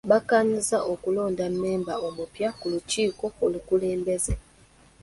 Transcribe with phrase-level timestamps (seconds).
[0.09, 4.33] Bakkaanyizza okulonda mmemba omupya ku lukiiko olukulembeze.